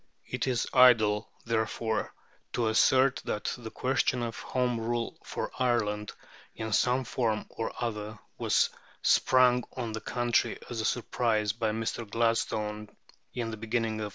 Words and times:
It 0.25 0.47
is 0.47 0.65
idle, 0.73 1.29
therefore, 1.45 2.11
to 2.53 2.69
assert 2.69 3.17
that 3.25 3.53
the 3.55 3.69
question 3.69 4.23
of 4.23 4.39
Home 4.39 4.79
Rule 4.79 5.15
for 5.23 5.51
Ireland, 5.59 6.11
in 6.55 6.73
some 6.73 7.03
form 7.03 7.45
or 7.49 7.71
other, 7.79 8.17
was 8.35 8.71
sprung 9.03 9.63
on 9.77 9.91
the 9.91 10.01
country 10.01 10.57
as 10.71 10.81
a 10.81 10.85
surprise 10.85 11.53
by 11.53 11.69
Mr. 11.69 12.09
Gladstone 12.09 12.89
in 13.35 13.51
the 13.51 13.57
beginning 13.57 13.99
of 14.01 14.05
1886. 14.05 14.09